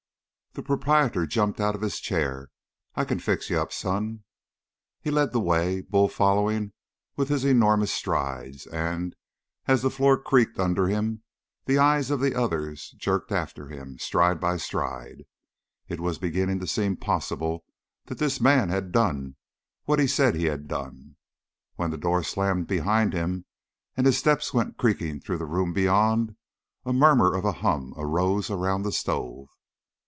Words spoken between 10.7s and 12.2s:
him, the eyes of